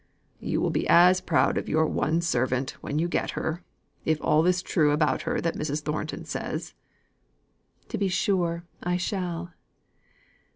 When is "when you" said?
2.81-3.07